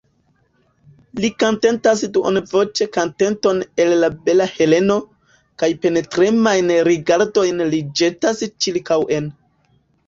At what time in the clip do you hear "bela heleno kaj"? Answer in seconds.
4.31-5.71